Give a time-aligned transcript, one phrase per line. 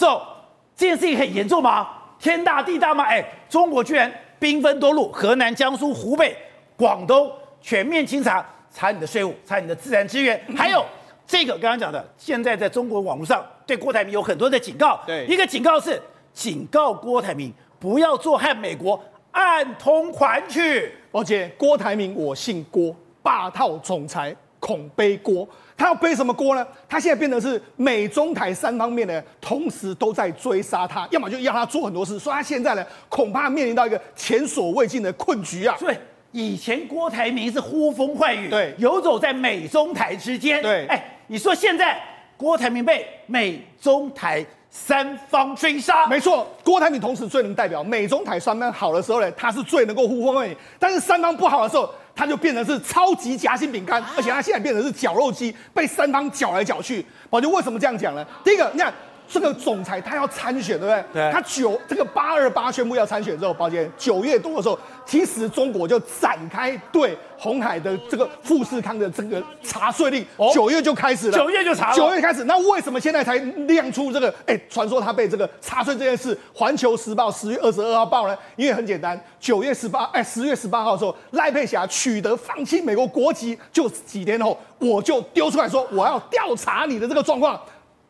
[0.00, 0.26] 走，
[0.74, 1.86] 这件事情很严重吗？
[2.18, 3.04] 天大地大吗？
[3.04, 6.34] 哎，中国居然兵分多路，河南、江苏、湖北、
[6.74, 7.30] 广东
[7.60, 8.42] 全面清查，
[8.72, 10.82] 查你的税务，查你的自然资源， 还有
[11.26, 14.98] 这个刚刚讲的，现在在中国网络上对郭台铭有很多的警告。
[15.06, 16.00] 对，一个警告是
[16.32, 18.98] 警告郭台铭不要做和美国
[19.32, 20.94] 暗通款曲。
[21.12, 25.48] 而且郭台铭我姓郭，霸道总裁恐背锅。
[25.76, 26.66] 他要背什么锅呢？
[26.86, 35.74] 他现在变得是美中台三方面呢，同时都在追杀他，要么就要他做很多事，所以他现在呢，恐怕面临到一个前所未见的困局啊！
[35.80, 35.98] 对，
[36.32, 41.98] 以前郭台铭是呼风唤雨，对，游走在美中台之间，对，哎，你说现在
[42.36, 51.90] 郭台铭被美中台三方追杀，没错，郭台铭同时最能代表美中台三方好的时候呢，他是最能够呼风唤雨，但是三方不好的时候。
[52.20, 57.02] 它就变成是超级夹心饼干，而且它现在变成是绞肉机，被三方绞来绞去。
[57.30, 58.22] 我就为什么这样讲呢？
[58.44, 58.92] 第一个，你看。
[59.32, 61.04] 这个总裁他要参选，对不对？
[61.12, 61.32] 对。
[61.32, 71.38] 他九这个八二八宣布要参选之后，抱歉九月多的时候，其实中国就展开对红海的这个富士康的这个查税令，九、哦、月就开始了。
[71.38, 71.96] 九月就查了。
[71.96, 74.34] 九月开始，那为什么现在才亮出这个？
[74.46, 78.36] 哎，传说他被这个查税这件事，《环球时报》十月二十二号报呢？
[78.56, 87.60] 因为很简单，九月十八，哎，十月十八号的时候，赖佩霞取得放弃美国国籍，就几天后，我就丢出来说我要调查你的这个状况，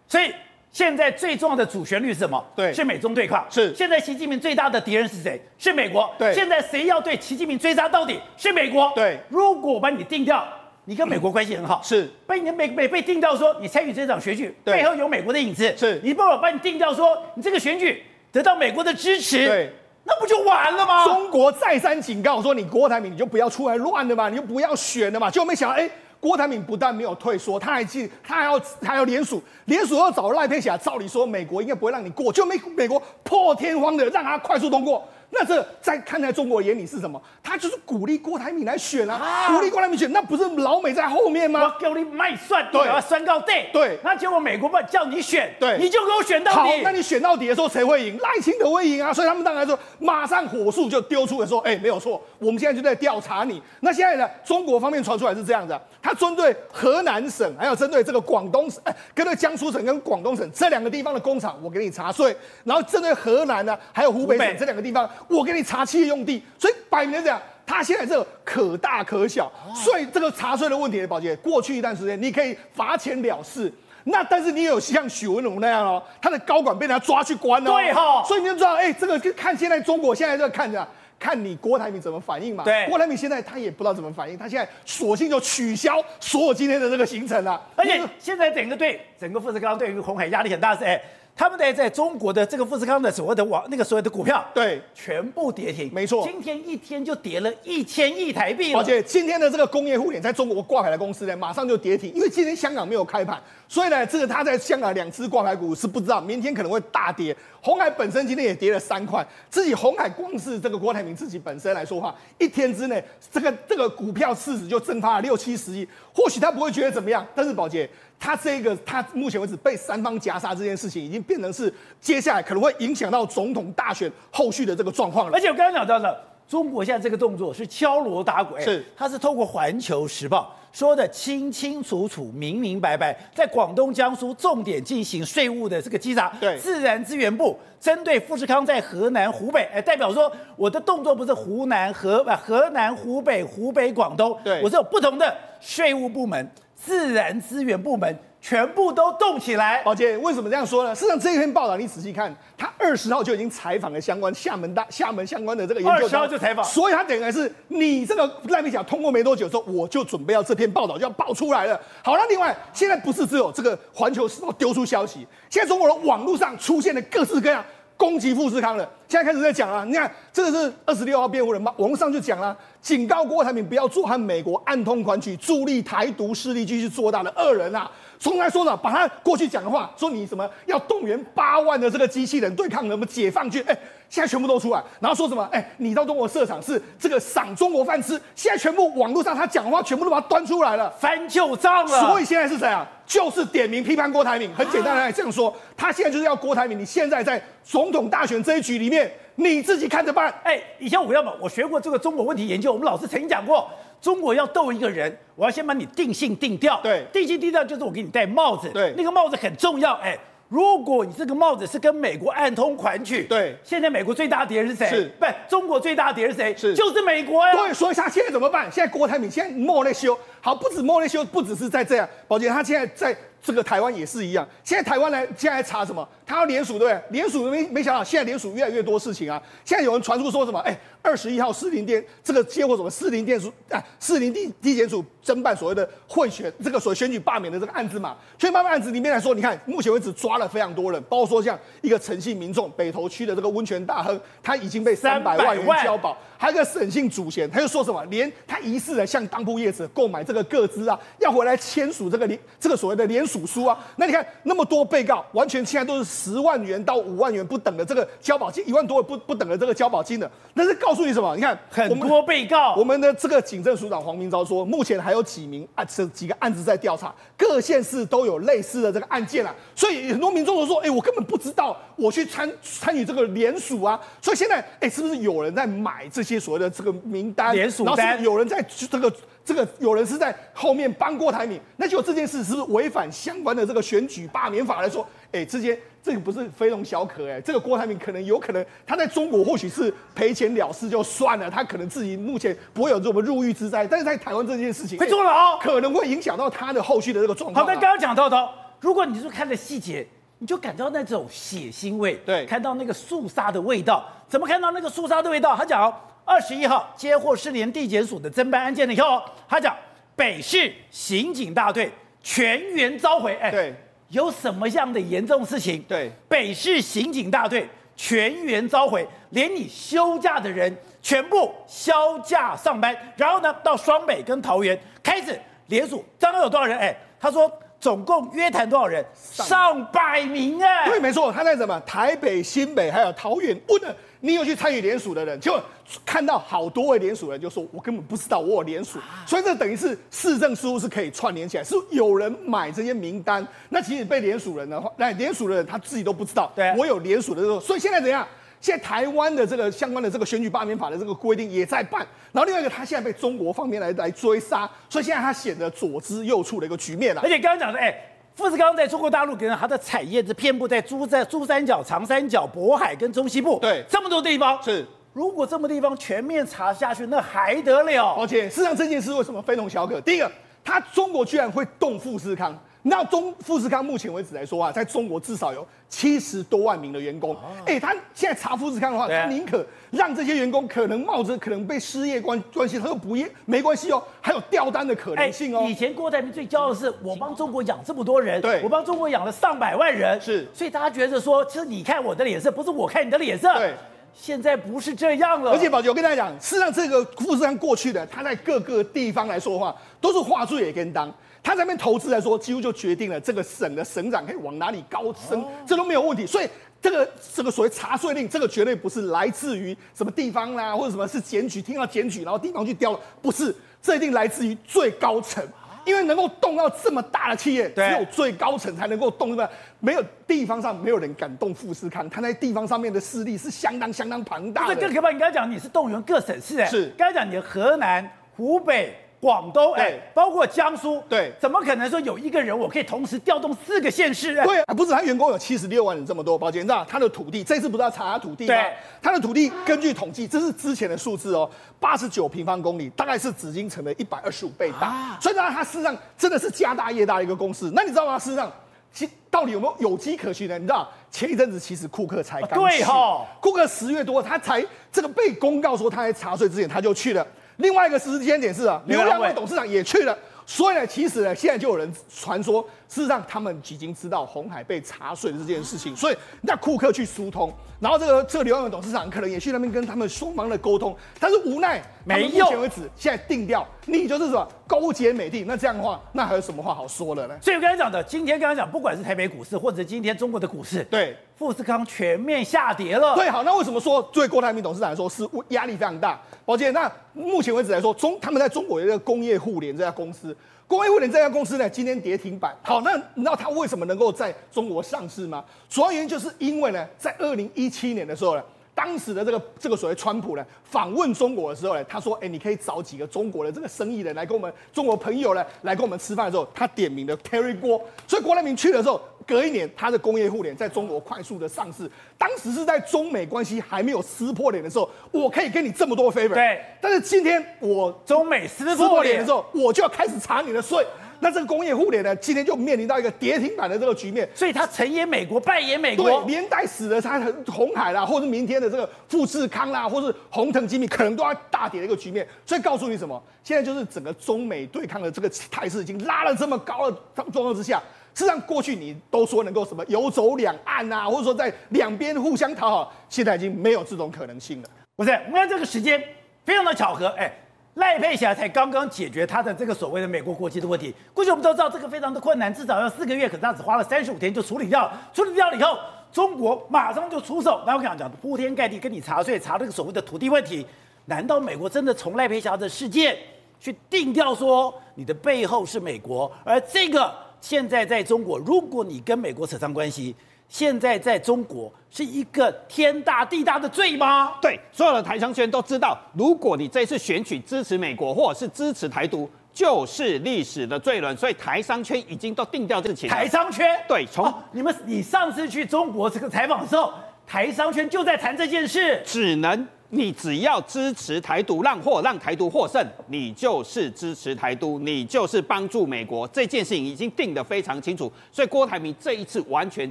[0.09, 0.33] 所以。
[0.73, 2.45] 现在最重要的主旋律是什么？
[2.55, 3.45] 对，是美中对抗。
[3.51, 3.75] 是。
[3.75, 5.41] 现在习近平最大的敌人是谁？
[5.59, 6.09] 是美国。
[6.17, 6.33] 对。
[6.33, 8.21] 现在谁要对习近平追杀到底？
[8.37, 8.93] 是美国。
[8.95, 9.19] 对。
[9.29, 10.47] 如果我把你定掉，
[10.85, 11.81] 你跟美国关系很好。
[11.83, 12.09] 是。
[12.27, 15.75] 被你美美被定掉说你参与这场选举，背后有美国的影子。
[15.77, 16.01] 是。
[16.05, 19.73] 你不把把你定掉说你这个选举得到美国的支持，对，
[20.05, 21.05] 那不就完了吗？
[21.05, 25.91] 中国再三警告说你郭台铭你就不要出来乱的嘛，你就不要选的嘛，结果没想到哎。
[26.21, 30.77] 郭台铭不但没有退缩，他还进，他还要他还要联署，联署要找赖佩霞。
[30.77, 35.03] 照理说，美国应该不会让你过，就没美国破天荒的让他快速通过。
[35.33, 37.21] 那这在看在中国眼里是什么？
[37.43, 41.63] 他就是鼓励郭台铭来选啊，啊鼓励郭台铭选，那不是老美在后面吗？
[41.63, 43.99] 我给你卖蒜，对，酸告对，对。
[44.03, 46.59] 那结果美国不叫你选，对，你就给我选到底。
[46.59, 48.19] 好，那你选到底的时候谁会赢？
[48.19, 53.63] 赖清德会赢啊，所以他们当然说马上火速就丢出来说，哎，没有错，我们现在就在调查你。
[53.81, 62.37] 那现在呢，中国方面传出来是这样子，他针对河南省，还有针对这个广东省，哎，跟那江苏省跟广东省这两个地方的工厂，我给你查税。
[62.65, 65.09] 然后针对河南呢，还有湖北省这两个地方。
[65.29, 73.73] 我给你查企业用地，所以摆明了讲，他现在这个可大可小，所以这个查税的问题，宝杰，过去一段时间你可以罚钱了事，
[74.05, 80.87] 那但是你有像许文龙那样哦，他的高管被人家抓去关哦，对哈，所以你就知道，哎，这个就看现在中国现在在看着，
[81.19, 91.01] 看你郭台铭怎么反应嘛，对，郭台铭现在他也不知道怎么反应，他现在索性就取消所有今天的这个行程了，而且现在整个对整个富士康对于鸿海压力很大是哎。
[91.41, 107.35] 他们在在中国的这个富士康的所谓的网那个所谓的股票，对，全部跌停，没错，今天一天就跌了一千亿台币，而且今天的这个工业互联在中国挂牌的公司呢，马上就跌停，因为今天香港没有开盘，所以呢，这个他在香港两只挂牌股是不知道明天可能会大跌。
[107.63, 113.03] 红海本身今天也跌了三块，自己红海光是这个郭台铭自己本身来说话，一天之内
[113.33, 117.89] 这个这个股票市值就蒸发了六七十亿，或许他不会觉得怎么样，但是宝杰。
[118.21, 125.33] 他这个，他目前为止被三方夹杀这件事情，已经变成是接下来可能会影响到总统大选后续的这个状况了。
[125.33, 136.31] 而且我刚刚讲到了，中国现在这个动作是敲锣打鼓，是，他是透过《环球时报》说的清清楚楚、明明白白，在广东、江苏重点进行税务的这个稽查。
[136.39, 146.49] 对，自然资源部针对富士康在河南、湖北，哎，代表说我的动作不是湖南、河河南、湖北、湖北、广东，对，我是有不同的税务部门。
[146.83, 149.83] 自然资源部门全部都动起来。
[149.83, 150.95] 宝杰，为什么这样说呢？
[150.95, 156.05] 事实上，这一篇报道你仔细看，他二十号就已经采访了相关厦门大厦门相关的这个研究。
[156.05, 161.79] 二十号就采访，所以他等于是你这个赖皮甲通过没多久之后，我就准备要这篇报道就要爆出来了。
[162.03, 167.63] 好了，另外现在不是只有这个环球时报丢出消息，现在中国的网络上出现了各式各样
[168.01, 168.91] 攻击富士康了。
[169.07, 172.57] 现在开始在讲了，你看这个是二十六号辩护人吧，网络上就讲了。
[172.81, 177.91] 警告郭台铭不要做和美国暗通款曲、助力台独势力继续做大的恶人啊！
[178.21, 183.75] 从来说呢，把他过去讲的话，说你什么要动员八万的这个机器人对抗什么解放军，哎，
[184.11, 185.43] 现在全部都出来，然后说什么？
[185.51, 192.01] 哎，你到中国设厂是这个赏中国饭吃，现在全部网络上他讲的话全部都把它端出来了，翻旧账了。
[192.03, 192.87] 所以现在是谁啊？
[193.07, 194.55] 就是点名批判郭台铭。
[194.55, 199.11] 很简单来这样说，他现在就是要郭台铭，你现在在总统大选这一局里面。
[199.37, 200.31] 你自己看着办。
[200.45, 203.71] 哎，以前我要么我学过这个中国问题研究，我们老师曾经讲过，
[204.01, 206.81] 中国要斗一个人，我要先把你定性定调。
[206.83, 208.71] 对，定性定调就是我给你戴帽子。
[208.71, 209.93] 对，那个帽子很重要。
[209.95, 210.19] 哎，
[210.49, 214.89] 如果你这个帽子是跟美国暗通款曲，对，现在美国最大敌人是谁？
[214.89, 216.57] 是，不，中国最大敌人是谁？
[216.57, 217.55] 是，就是美国呀。
[217.55, 218.71] 对，所以他现在怎么办？
[218.73, 223.17] 现在郭台铭现在莫内修，好，不止莫内修，不只是在这样，宝杰他现在在。
[223.43, 226.07] 这个台湾也是一样，现在台湾呢，现在查什么？
[226.27, 227.03] 他要联署，对不对？
[227.09, 229.43] 联署没没想到，现在联署越来越多事情啊！
[229.65, 230.59] 现在有人传出说什么？
[230.61, 238.15] 哎，二十一号四零电这个接获什么四零电署啊，四零地地检署侦办所谓的贿选这个所选举罢免的这个案子嘛？
[238.39, 246.15] 选举罢免案子里面来说，你看目前为止抓了非常多人，包括说像一个诚信民众，北投区的这个温泉大亨，他已经被三百万元交保。
[246.37, 248.05] 还有个沈姓主嫌，他就说什么？
[248.11, 253.77] 连他疑似的向当铺业者购买这个各资啊，要回来签署这个联这个所谓的联署书啊。
[253.97, 260.31] 那你看那么多被告，完全现在都是十万元到五万元不等的这个交保金，一万多不不等的这个交保金的。
[260.55, 261.35] 那是告诉你什么？
[261.35, 269.55] 你看很多被告，我们的这个警政署长黄明昭说，目前还有几名啊这几个案子在调查，各县市都有类似的这个案件啊。
[269.75, 274.01] 所以很多民众都说，哎，我根本不知道我去参参与这个联署啊。
[274.23, 276.31] 所以现在，哎，是不是有人在买这些？
[276.31, 279.13] 些所谓的这个名单，联署单，然后是有人在这个
[279.45, 285.07] 这个有人是在后面帮郭台铭，那就这件事是不是违反相关的这个选举罢免法来说？
[285.33, 297.65] 哎，之间这个不是非同小可哎，这个郭台铭可能有可能他在中国或许是赔钱了事就算了，他可能自己目前不会有这么入狱之灾，但是在台湾这件事情会坐牢，可能会影响到他的后续的这个状况。
[297.65, 298.49] 好，那刚刚讲到的，
[298.81, 300.07] 如果你是看的细节。
[300.43, 304.09] 你就感到那种血腥味，对，看到那个肃杀的味道。
[304.27, 305.55] 怎么看到那个肃杀的味道？
[305.55, 305.95] 他讲，
[306.31, 309.77] 二十一号接获失联地检署的侦办案件了以后，他讲
[310.15, 311.91] 北市刑警大队
[312.23, 313.35] 全员召回。
[313.43, 313.75] 哎，对，
[314.11, 315.83] 有什么样的严重事情？
[315.89, 320.73] 对，北市刑警大队全员召回，连你休假的人
[321.03, 325.37] 全部休假上班，然后呢，到双北跟桃园开始
[325.67, 326.79] 联署，刚刚有多少人？
[326.79, 327.51] 哎，他说。
[327.81, 329.03] 总共约谈多少人？
[329.15, 330.87] 上百名哎！
[330.87, 331.81] 对，没错，他在什么？
[331.87, 335.59] 台北、新北还有桃园问了，你有去参与联署的人，就
[336.05, 343.47] 看到好多位联署人就说：“我根本不知道我有联署。”所以这等于是市政事务是可以串联起来，是有人买这些名单。
[343.71, 348.27] 那其实被联署人的话，那联署的人他自己都不知道，对，我有联署的时候，所以现在怎样？
[348.61, 357.23] 现在台湾的这个相关的这个选举罢免法的这个规定也在办，然后另外一个他现在被中国方面来来追杀，所以现在他显得左支右绌的一个局面了。
[357.23, 357.99] 而且刚刚讲的，哎，
[358.41, 364.87] 富士康在中国大陆给人它的产业是遍布在珠在珠三角、长三角、渤海跟中西部，对，这么多地方是。
[365.13, 368.15] 如果这么地方全面查下去，那还得了？
[368.19, 370.01] 而且事实上这件事为什么非同小可？
[370.01, 370.33] 第一个，
[370.65, 372.59] 他中国居然会动富士康。
[372.83, 377.37] 那中富士康目前为止来说啊，在中国至少有七十多万名的员工。
[377.67, 385.67] 哎、欸，他现在查富士康的话，他宁可让这些员工可能冒着可能被失业关关系，他说不业没关系哦，还有调单的可能性哦。
[385.69, 393.53] 以前郭台铭最骄傲的是，我帮中国养这么多人，对，我帮中国养了上百万人，是，所以大家觉得说，其实你看我的脸色，不是我看你的脸色。
[393.59, 393.75] 对，
[394.15, 395.53] 现在不是这样了。
[395.53, 401.13] 而且宝杰，我跟大家讲，事实上这个富士康过去的，他在各个地方来说的话，都是画作也跟当。
[401.43, 406.27] 他在那边投资来说，几乎就决定了这个省的省长可以往哪里高升，这都没有问题。
[406.27, 406.49] 所以
[406.83, 415.43] 这个这个所谓查税令，这个绝对不是来自于什么地方啦，或者什么是检举，听到检举然后地方去调，不是，这一定来自于最高层，
[415.85, 419.51] 因为能够动到这么大的企业，只有最高层才能够动，对吧？
[419.81, 424.75] 没有地方上没有人敢动富士康，他在地方上面的势力是相当相当庞大的。
[424.75, 428.95] 这更可怕，你刚才讲你是动员各省市，哎，是，刚才讲你的河南、湖北。
[429.21, 434.35] 广东哎，包括江苏，对，怎么可能说有一个人我可以同时调动四个县市？
[434.43, 438.55] 对，不是他员工有七十六万人这么多，抱歉，你知道他的土地，这次不是要查他土地吗？
[438.55, 438.73] 对，
[439.03, 441.49] 他的土地根据统计，这是之前的数字哦，
[441.79, 447.71] 八十九平方公里，大概是紫禁城的一百二十五倍大，啊、所以呢，他事实上真的是家大业大的一个公司。
[447.75, 448.19] 那你知道吗？
[448.19, 448.51] 事实上，
[448.91, 450.57] 其到底有没有有机可循呢？
[450.57, 457.27] 你知道前一阵子其实库克才刚去，对哈、哦，库克十月多他才这个被公告说他在查税之前他就去了。
[457.61, 477.39] 另外一个时间点是啊，刘良伟董事长也去了，所以呢，其实呢，现在就有人传说，事实上他们已经知道红海被查税的这件事情，所以那库克去疏通，然后这个这个刘良伟董事长可能也去那边跟他们双方的沟通，但是无奈没用，目前为止现在定调，你就是什么勾结美帝，那这样的话，那还有什么话好说了呢？
[477.41, 481.17] 所以我刚才讲的，今天刚才讲，不管是台北股市，或者今天中国的股市，对。
[481.37, 483.15] 富士康全面下跌了。
[483.15, 486.21] 对，好，那为什么说对郭台铭董事长来说是压力非常大？
[486.45, 490.37] 宝杰，那目前为止来说，中他们在中国的一个工业互联这家公司，
[490.71, 492.57] 光威互联这家公司呢，今天跌停板。
[492.63, 495.45] 好，那你知道它为什么能够在中国上市吗？
[495.69, 498.43] 主要原因就是因为呢，在二零一七年的时候呢。
[498.73, 507.85] 当时的这个这个所谓川普呢，访问中国的时候呢，他说：“哎，你可以找几个中国的这个生意人来跟我们中国朋友呢来跟我们吃饭的时候，他点名的 Terry 郭。
[508.07, 508.99] 所以郭台铭去的时候，
[509.31, 511.89] 隔一年，它的工业互联在中国快速的上市。
[512.19, 516.35] 当时是在中美关系还没有撕破脸的时候，我可以给你这么多 favor。
[516.35, 520.85] 对，但是今天我中美撕破脸的时候，我就要开始查你的税。
[521.23, 532.27] 那这个工业互联呢，今天就面临到一个跌停板的这个局面，所以它成也美国，败也美国，对，连带死了它红海啦，或者是明天的这个富士康啦，或是红腾精密，可能都要大跌的一个局面。
[532.47, 533.23] 所以告诉你什么？
[533.45, 537.83] 现在就是整个中美对抗的这个态势已经拉了这么高的状况之下，
[538.15, 544.69] 事实上过去你都说能够什么游走两岸啊，或者说在两边互相讨好，现在已经没有这种可能性了。
[544.97, 546.03] 不是，我们看这个时间
[546.45, 547.33] 非常的巧合，哎。
[547.75, 555.01] 赖佩霞才刚刚解决他的这个所谓的美国国籍的问题，过去我们都知道这个非常的困难，至少要四个月，可是他只花了三十五天就处理掉了。
[555.15, 555.79] 处理掉了以后，
[556.13, 560.67] 中国马上就出手，那我跟你讲，铺天盖地跟你查税，查这个所谓的土地问题。
[561.07, 563.17] 难道美国真的从赖佩霞的事件
[563.61, 566.31] 去定调说你的背后是美国？
[566.45, 570.15] 而这个现在在中国，如果你跟美国扯上关系，
[570.49, 574.35] 现在在中国是一个天大地大的罪吗？
[574.43, 581.17] 对，所有的台商圈都知道，如果你这次选举支持美国或者是支持台独，就是历史的罪人。
[581.17, 583.09] 所以台商圈已经都定掉这个情。
[583.09, 586.93] 台商圈对，从、哦、你们你上次去中国这个采访的时候，
[587.27, 589.67] 台商圈就在谈这件事，只能。
[589.93, 596.27] 你只要支持台独，让获让台独获胜，你就是支持台独，你就是帮助美国。
[596.29, 599.91] 这件事情已经定得非常清楚，所以郭台铭这一次完全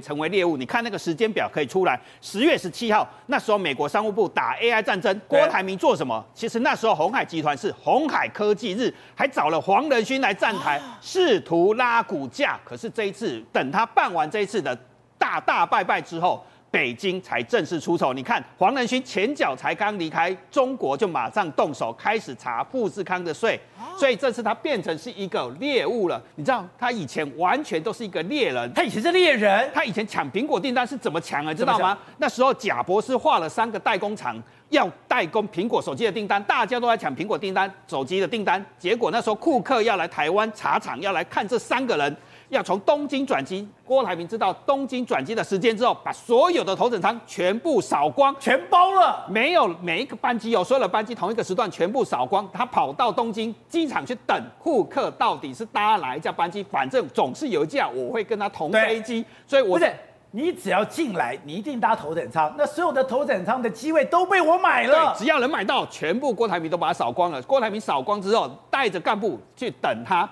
[0.00, 0.56] 成为猎物。
[0.56, 6.24] 你看那个时间表可以出来，十月十七号那时候美国商务部打 AI 战争，郭台铭做什么？
[6.32, 12.58] 其实那时候鸿海集团是鸿海科技日，还找了黄仁勋来站台，试图拉股价。
[12.64, 14.74] 可是这一次等他办完这一次的
[15.18, 16.42] 大大拜拜之后。
[16.70, 23.58] 北京才正式出手，你看黄仁勋前脚才刚离开中国，就马上动手开始查富士康的税，
[23.98, 26.22] 所以这次他变成是一个猎物了。
[26.36, 31.52] 你知道他以前完全都是一个猎人，他以前是猎人，他以前抢苹果订单是怎么抢啊？
[31.52, 31.98] 知道吗？
[32.18, 42.16] 那时候贾博士画了三个代工厂，要代工苹果手机的订单，大家都在抢苹果订单、手机的订单，结果那时候库克要来台湾查厂，要来看这三个人。
[42.50, 52.46] 要从东京转机，郭台铭知道东京转机的时间之后，把所有的头等舱全部扫光，全包了，没有每一个班机有所有的班机同一个时段全部扫光。
[52.52, 59.94] 他跑到东京机场去等库克到底是搭哪一架班机，反正总是有一架我会跟他同飞机，所以我不是
[60.32, 67.40] 你只要进来，你一定搭头等舱，那所有的头等舱的机位都被我买了，只要能买到，全部郭台铭都把它扫光了。
[67.42, 70.28] 郭台铭扫光之后，带着干部去等他。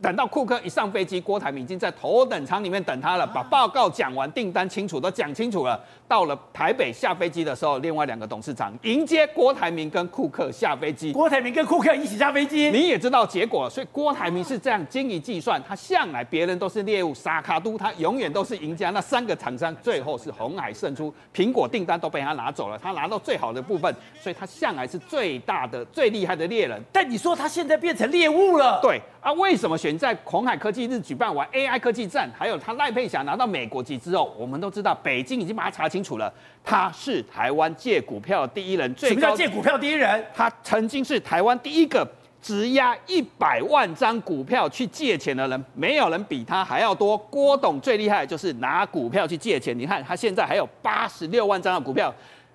[0.00, 5.80] 等到库克一上飞机，郭台铭已经在头等舱里面等他了，把报告讲完，订单清楚都讲清楚了。
[6.08, 11.12] 到了台北下飞机的时候，另外两个董事长迎接郭台铭跟库克下飞机。
[11.12, 18.90] 郭台铭跟库克一起下飞机，你也知道结果，所以郭台铭是这样精于计算，他向来别人都是猎物，沙卡都他永远都是赢家。
[18.90, 26.78] 那三个厂商最后是红海胜出，苹果订单都被他拿走了，他拿到最好的部分，所以他向来是最大的、最厉害的猎人。
[26.92, 28.80] 但你说他现在变成猎物了？
[28.82, 29.96] 对啊，为什么选？
[29.98, 36.32] 在红海科技日举办完 AI 科技战，还有他赖佩霞拿到美国籍之后，我们都知道北京已经把他查清楚了，
[36.64, 38.94] 他是台湾借股票第一人。
[38.96, 40.24] 什么叫借股票第一人？
[40.34, 42.06] 他曾经是台湾第一个
[42.40, 47.16] 质押一百万张股票去借钱的人，没有人比他还要多。
[47.16, 52.12] 郭董最厉害就是拿股票去借钱，你看他现在还有八十六万张的股票，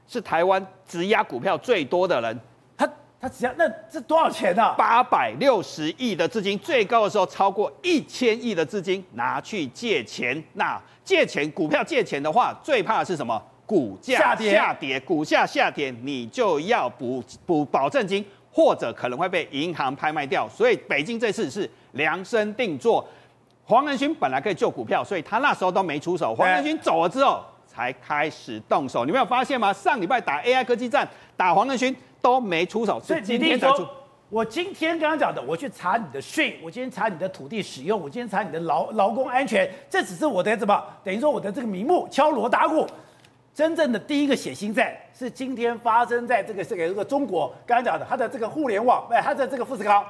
[0.08, 2.40] 是台湾质押股票最多的人。
[3.28, 4.76] 他只要那这多少钱呢、啊？
[4.78, 10.42] 八百六十亿的资金，最高的时候超过一千亿的资金拿去借钱。
[10.54, 13.42] 那借钱股票借钱的话，最怕的是什么？
[13.66, 20.48] 股价下跌，下跌，股价下跌，你就要补补保证金，或者可能会被银行拍卖掉。
[20.48, 23.06] 所以北京这次是量身定做。
[23.66, 26.34] 黄仁勋本来可以救股票，所以他那时候都没出手。
[26.34, 29.04] 黄仁勋走了之后才开始动手。
[29.04, 29.74] 你没有发现吗？
[29.74, 31.06] 上礼拜打 AI 科技战，
[31.36, 31.94] 打黄仁勋。
[32.22, 33.86] 都没出手，所以今天才出。
[34.30, 40.84] 我今天刚刚讲的，我去查你的税，我今天查你的土地使用，我今天查你的劳劳工安全，这只是我的什么？
[41.04, 42.86] 等于说我的这个名目敲锣打鼓。
[43.54, 47.52] 真正的第一个血腥战是今天发生在这个这个这个中国。
[47.66, 50.06] 刚刚讲的，他的这个互联网，哎，他的这个富士康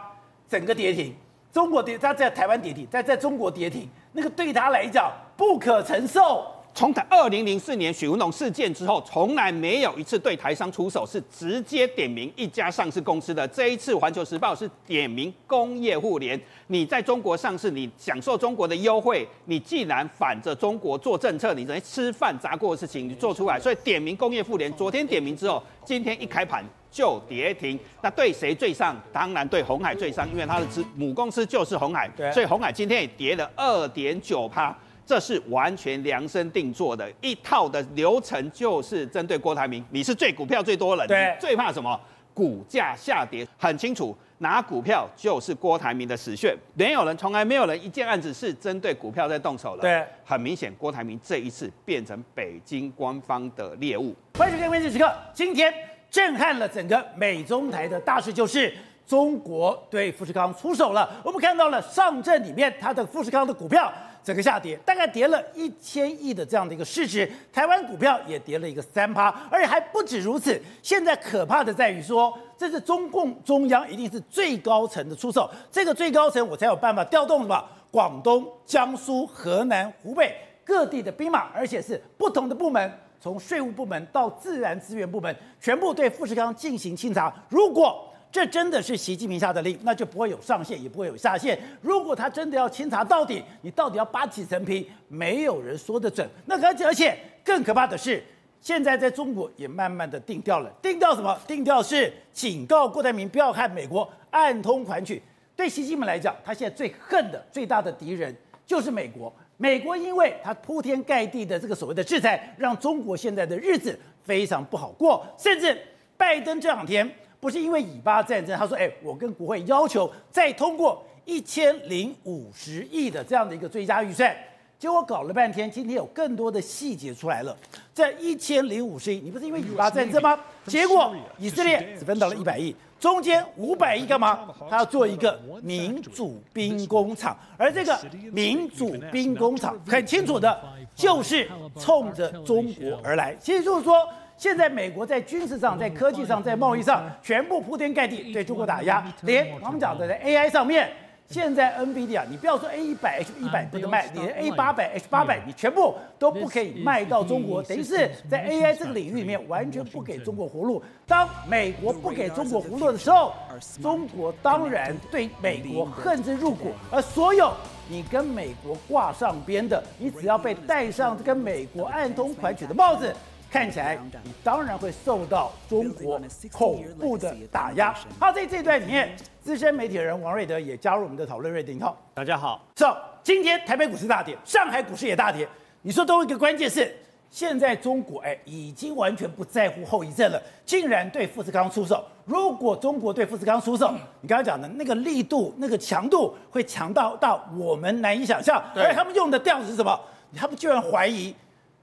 [0.50, 1.16] 整个跌停，
[1.54, 6.46] 中国跌，他在台湾跌停，在在中国跌停，那个对他来讲不可承受。
[6.78, 13.48] 从台二零零四年许文龙事件之后，从来没有一次对台商出手是直接点名一家上市公司的。
[13.48, 16.40] 这一次《环球时报》是点名工业互联。
[16.68, 24.72] 你在中国上市，你享受中国的优惠，你既然反着中国做政策，你等于吃饭砸锅的事情你做出来，所以点名工业互联。
[24.74, 27.80] 昨天点名之后，今天一开盘就跌停。
[28.04, 28.96] 那对谁最伤？
[29.12, 34.78] 当然对红海最伤，因为它的母公司就是红海，所以红海今天也跌了二点九趴。
[35.08, 41.98] 这是完全量身定做的一套的流程，就是针对郭台铭，你是最股票最多人，对，最怕什么？
[42.34, 46.54] 股价下跌，很清楚，拿股票就是郭台铭的死穴。
[46.74, 49.82] 没有人，从来没有人一件案子是针对股票在动手了。
[49.82, 54.14] 对，很明显，郭台铭这一次变成北京官方的猎物。
[54.38, 55.74] 欢迎收看关键时刻，今天
[56.12, 58.76] 震撼了整个美中台的大事就是。
[59.08, 63.90] 中国对富士康出手了，我们看到了上证里面它的富士康的股票
[64.28, 70.62] 整个下跌，大概跌了一千亿的这样的一个市值，台湾股票也跌了一个三趴，而且还不止如此。
[70.84, 87.34] 现在可怕的在于说，这是中共中央一定是最高层的出手，这个最高层我才有办法调动什么广东、江苏、河南、湖北各地的兵马，而且是不同的部门，从税务部门到自然资源部门，全部对富士康进行清查。
[87.48, 91.58] 如果这真的是习近平下的令，那就不会有上限，也不会有下限。
[91.82, 96.28] 如果他真的要清查到底，你到底要扒几层皮，没有人说得准。
[96.46, 98.24] 那而且而且更可怕的是，
[98.62, 101.40] 现在在中国也慢慢的定调了，定调什么？
[101.48, 105.22] 定调是警告郭台铭不要和美国暗通款曲。
[105.56, 109.34] 对习近平来讲，他现在最恨的、最大的敌人就是美国。
[109.56, 115.76] 美国因为他铺天盖地的这个所谓的制裁，让中国现在的日子非常不好过，甚至
[116.16, 117.10] 拜登这两天。
[117.40, 124.36] 不是因为以巴战争，他说：“哎，我跟国会要求再通过一千零五十亿的这样的一个追加预算，
[124.80, 127.56] 结果搞了半天，今天有更多的细节出来了。
[127.94, 130.40] 这一千零五十亿，你不是因为以巴战争吗？
[130.66, 134.48] 结果以色列只分到了一百亿，中间五百亿干嘛？
[134.68, 138.00] 他要做一个民主兵工厂，而这个
[138.32, 140.60] 民主兵工厂很清楚的，
[140.96, 141.48] 就是
[141.80, 143.36] 冲着中国而来。
[143.40, 143.96] 其实就是说。”
[144.38, 150.88] 现在美国在军事上、在科技上、在贸易上，全部铺天盖地对中国打压，连我们讲的在 AI 上面，
[151.28, 160.84] 现在 NVIDIA，你不要说 A 一百、H 一百不能卖，你的 A 八百、H 八百，你全部都不可以卖到中国，等于是在 AI 这个领域里面完全不给中国活路。
[161.08, 163.34] 当美国不给中国活路的时候，
[163.82, 167.52] 中国当然对美国恨之入骨，而所有
[167.90, 173.12] 你跟美国挂上边的，你只要被戴上跟美国暗通款曲的帽子。
[173.50, 176.20] 看起来你当然会受到中国
[176.52, 177.94] 恐怖的打压。
[178.20, 181.52] 好，在这段里面，资深媒体人王瑞德也加入我们的讨论。
[181.52, 182.62] 瑞德，你好，大家好。
[182.76, 185.48] So，今天台北股市大跌，上海股市也大跌。
[185.82, 186.94] 你说都一个关键是，
[187.32, 192.04] 现在中国哎已经完全不在乎后遗症了，竟然对富士康出手。
[192.26, 198.62] 如果中国对富士康出手，你刚刚讲的那个力度、那个强度会强到到我们难以想象。
[198.76, 199.98] 而他们用的调子是什么？
[200.36, 201.34] 他们居然怀疑。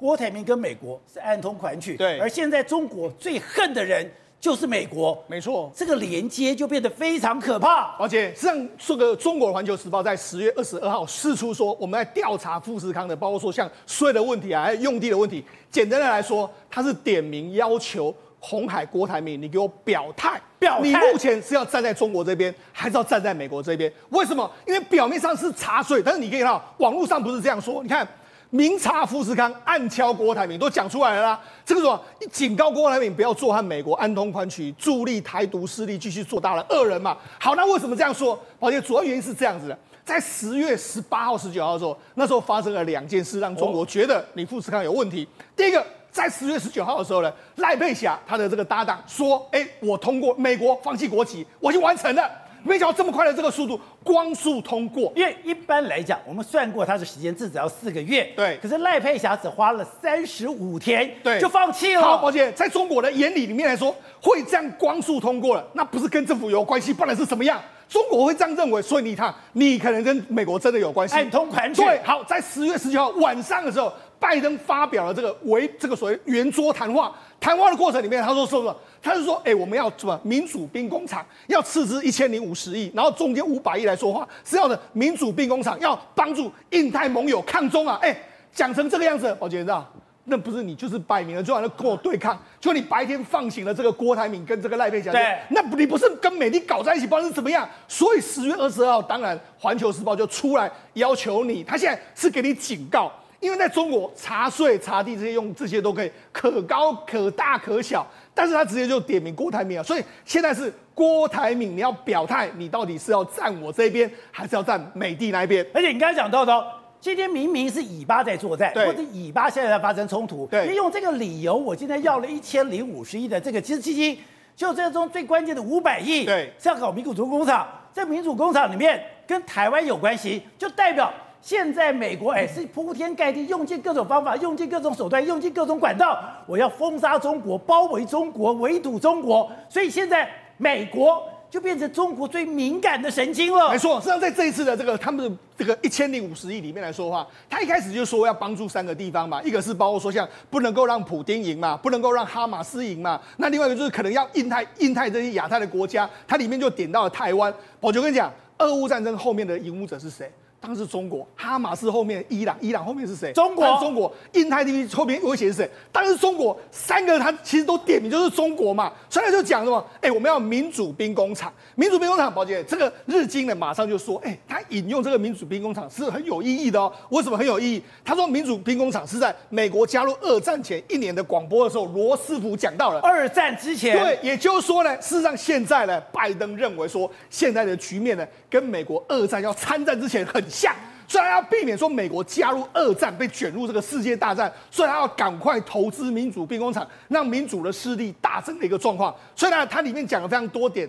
[0.04, 4.06] 郭台铭跟美国是暗通款曲，对，而现在中国最恨的人
[4.38, 7.96] 就是美国，没错，这个连接就变得非常可怕。
[7.98, 15.42] 而且，实际上，这个中国的环球时报在十月二十二号释出说，我们在调查富士康的，包括说像税的问题啊，还有用地的问题。
[15.70, 23.90] 简单的来说，他是点名要求红海郭台铭，你给我表态，表态，你目前是要站在中国这边，还是要站在美国这边？
[24.10, 24.50] 为什么？
[24.66, 28.06] 因为表面上是查税，但是你可以看到网络上不是这样说，你看。
[28.54, 31.40] 明查富士康，暗敲郭台铭，都讲出来了啦。
[31.66, 37.16] 这个什么，你警告郭台铭不要做和美国安通款曲，助力台独势力继续做大了恶人嘛。
[37.40, 38.38] 好，那为什么这样说？
[38.60, 45.26] 而且主要原因是这样子的，在十月十八号、十九号的时候，那时候发生了两件事，让中国觉得你富士康有问题。
[45.56, 52.30] 第一个，在十月十九号的时候呢，赖佩霞她的这个搭档说：“哎，我通过美国放弃国籍，我已经完成了。”
[52.64, 55.12] 没想到这么快的这个速度，光速通过。
[55.14, 58.24] 因为一般来讲，我们算过它的时间至少要四个月。
[58.34, 58.58] 对。
[58.60, 62.02] 可是赖佩霞只花了三十五天，对，就放弃了。
[62.02, 67.60] 好，宝姐在中国的眼里里面来说，会这样光速通过了，那不是跟政府有关系，不然是什么样？
[67.86, 71.14] 中国会这样认为，所以你看，你可能跟美国真的有关系。
[71.14, 71.82] 暗通款曲。
[71.82, 72.00] 对。
[72.02, 73.92] 好，在十月十九号晚上的时候，
[74.24, 77.14] 拜登发表了这个为这个所谓圆桌谈话。
[77.38, 78.74] 谈话的过程里面，他说什么？
[79.02, 87.98] 他是说，哎，我们要什么民主兵工厂，要斥资一千零五十亿，然后中间五百亿来说话，是要的民主兵工厂要帮助印太盟友抗中啊！
[88.00, 88.16] 哎，
[88.50, 89.86] 讲成这个样子，宝杰知道，
[90.24, 97.68] 那不是你就是摆明了就好像跟我对抗，就你白天放行了这个郭台铭跟这个赖佩霞，对，那你不是跟美丽搞在一起，不知道是怎么样？
[97.86, 103.12] 所以十月二十二号，当然环球时报就出来要求你，他现在是给你警告。
[103.44, 115.66] 因为在中国查税查地这些用这些都可以可高可大可小，但是他直接就点名郭台铭啊，所以现在是郭台铭，你要表态，你到底是要站我这边，还是要站美帝那一边？
[115.74, 116.66] 而且你刚才讲到的，
[116.98, 124.18] 今天明明是以巴在作战，或者以巴现在在发生冲突，对，你用这个理由，我今天要了一千零五十亿的这个基金，
[124.56, 131.12] 就这中最关键的五百亿，对，是要搞民主工厂，在民主工厂里面跟台湾有关系，就代表。
[131.44, 139.52] 现在美国哎是铺天盖地，用尽各种方法，用尽各种手段，用尽各种管道，我要封杀中国，包围中国，围堵中国。
[139.68, 140.26] 所以现在
[140.56, 141.22] 美国。
[141.50, 143.70] 就变成中国最敏感的神经了。
[143.70, 157.54] 没错，实际上在这一次的这个他们的这个一千零五十亿里面来说的话，他一开始就说要帮助三个地方嘛，一个是包括说像不能够让普丁赢嘛，不能够让哈马斯赢嘛，那另外一个就是可能要印太、印太这些亚太的国家，它里面就点到了台湾。
[157.78, 158.28] 我就跟你讲，
[158.58, 160.28] 俄乌战争后面的赢者是谁？
[160.64, 163.30] 当时中国，哈马斯后面伊朗，伊朗后面是谁？
[163.34, 165.70] 中国，中国，印太地区后面威胁是谁？
[165.92, 169.86] 当时中国，三个他其实都点名就是中国嘛，所以他就讲什么？
[170.00, 176.90] 哎，我们要民主兵工厂，民主兵工厂，宝姐，这个日经呢马上就说，哎，他引用这个民主兵工厂是很有意义的哦。
[177.10, 177.82] 为什么很有意义？
[178.02, 183.00] 他说民主兵工厂是在美国加入二战前一年的广播的时候，罗斯福讲到了。
[183.00, 190.74] 二战之前，对，也就是说呢，事实上现在呢，拜登认为说现在的局面呢，跟美国二战要参战之前很像。
[191.06, 199.14] 虽然要避免说美国加入二战被卷入这个世界大战，所以他要赶快投资民主兵工厂，让民主的势力大增的一个状况。
[199.36, 200.88] 所以呢，它里面讲了非常多点，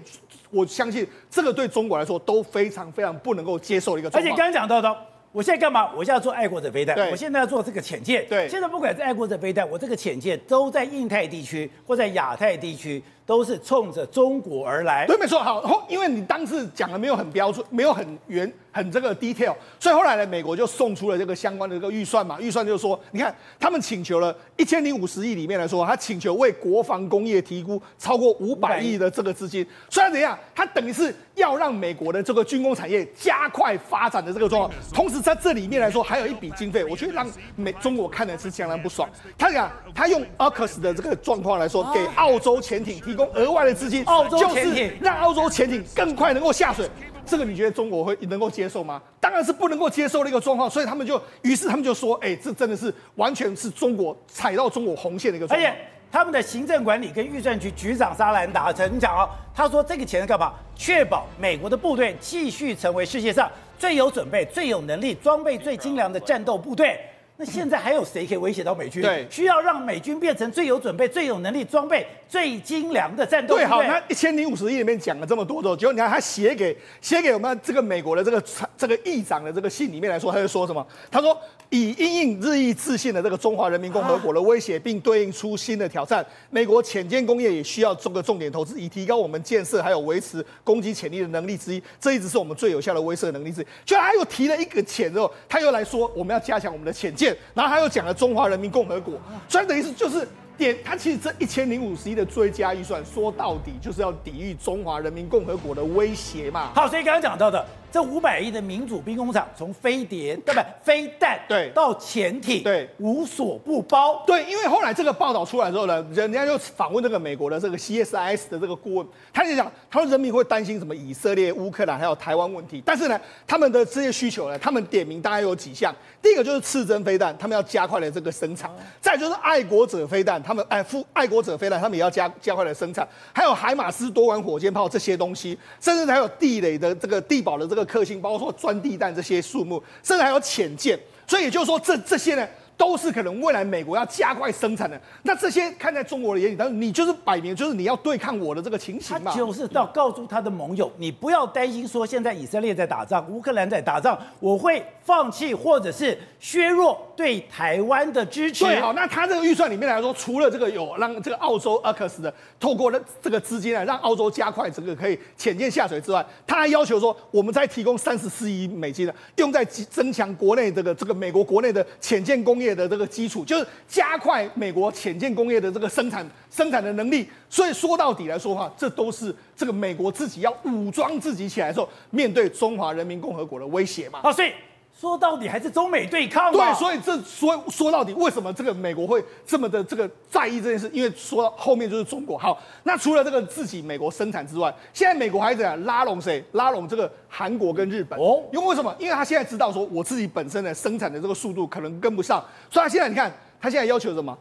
[0.49, 4.23] 我相信这个对中国来说都非常非常不能够接受的一个状况。
[4.23, 4.97] 而且刚刚讲到的，
[5.35, 5.91] 我现在干嘛？
[5.93, 8.25] 我现在要做爱国者飞弹，我现在要做这个潜舰。
[8.29, 13.03] 对，现在不管是爱国者飞弹，我这个潜舰都在印太地区或在亚太地区。
[13.27, 15.07] 都是冲着中国而来。
[15.07, 15.39] 对，没错。
[15.39, 22.39] 好，后因为你当时讲的没有很标准，没有很圆，很这个 detail，所以后来呢，美国就送出了这个相关的这个预算嘛。
[22.39, 29.65] 预算就是说，你看他们请求了一千零五十亿里面来说，他请求为国防工业提供超过五百亿的这个资金。
[29.89, 34.71] 虽然怎样，他等于是要让美国的这个军工产业加快发展的这个状况。
[34.93, 39.09] 同时在这里面来说，还有一笔经费，我觉得让美中国看的是相当不爽。
[39.35, 43.15] 他讲，他用 AUKUS 的这个状况来说，给澳洲潜艇提。
[43.15, 46.87] 供额外的资金，澳洲潜艇让澳洲潜艇更快能够下水，
[47.25, 49.01] 这个你觉得中国会能够接受吗？
[49.21, 55.71] 当然是不能够接受的一个状况，所以他们就，于是他们就说，哎，这真的是完全是中国踩到中国红线的一个状况。
[55.71, 60.53] 而且他们的行政管理跟预算局局长沙兰达曾讲哦，他说这个钱是干嘛？
[60.75, 66.99] 确保美国的部队继续成为世界上最有准备、最有能力、装备最精良的战斗部队。
[67.37, 69.01] 那现在还有谁可以威胁到美军？
[69.01, 73.55] 对，需要让美军变成最有准备、最有能力、装备最精良的战斗。
[73.55, 78.41] 对，好，那一千零五十亿里面讲了这么多之后，结果你看他写给写给我们这个美国的这个
[78.77, 80.85] 这个议长的这个信里面来说，他就说什么？
[81.11, 81.37] 他说
[81.71, 91.83] 以因应日益自信的这个中华人民共和国的威胁，并对应出新的挑战，美国潜舰工业也需要做个重点投资，以提高我们建设还有维持攻击潜力的能力之一。
[91.99, 93.65] 这一直是我们最有效的威慑能力之一。
[93.83, 97.24] 就他又提了一个潜之后，他又来说我们要加强我们的潜舰。
[97.53, 99.13] 然后他又讲了中华人民共和国，
[99.47, 106.71] 所以等于是就是点，他其实这一千零五十亿的追加预算，说到底就是要抵御中华人民共和国的威胁嘛。
[106.75, 107.65] 好，所以刚刚讲到的。
[107.95, 110.65] 这五百亿的民主兵工厂，从飞碟对不对？
[110.83, 114.21] 飞弹对，到潜艇对，无所不包。
[114.27, 125.95] 对，因为后来这个报道出来之后呢，人家就访问这个美国的这个 CSIS 的这个顾问，他就讲，他说人民会担心什么以色列、乌克兰还有台湾问题，但是呢，他们的这些需求呢，他们点名大概有几项。
[126.21, 137.84] 第一个就是刺针飞弹，他们要加快了这个生产；再就是爱国者飞弹，他们哎，富爱国者飞弹，他们也要加加快了生产；还有海马斯多管火箭炮这些东西，甚至还有地雷的这个地堡的这个。
[137.85, 142.47] 克星，包括说钻地弹这些数目，甚至还有潜舰，所以也就是说这，这这些呢。
[142.77, 149.31] 都是可能未来美国要加快生产的，那这些看在中国的眼里，但是你就是摆明就是你要对抗我的这个情形嘛。
[149.31, 158.65] 他就是要告诉他的盟友，你不要担心说现在以色列在打仗，乌克兰在打仗，我会放弃或者是削弱对台湾的支持。
[158.65, 172.64] 对，好，那他这个预算里面来说，除了这个有让这个澳洲 AUKUS 的透过了这个资金来让澳洲加快这个可以潜舰下水之外，他还要求说，我们再提供三十四亿美金的，用在增强国内这个这个美国国内的潜舰工业。
[172.65, 184.19] 业的这个基础就是加快美国潜舰工业的这个生产生产的能力，所以说到底来说的话，这都是这个美国自己要武装自己起来的时候，面对中华人民共和国的威胁嘛。
[184.23, 184.51] 好，所以
[184.99, 186.51] 说到底还是中美对抗。
[186.51, 190.89] 对，所以这说说到底，为什么这个美国会这么的这个在意这件事？
[190.93, 192.37] 因为说到后面就是中国。
[192.37, 196.43] 好，那除了这个自己美国生产之外，现在美国还在拉拢谁？
[196.53, 198.17] 拉拢这个韩国跟日本。
[198.19, 198.95] 哦，因为为什么？
[198.97, 204.37] 因为他现在知道说，我自己本身的生产的这个速度可能跟不上，所以他现在你看，他现在要求什么？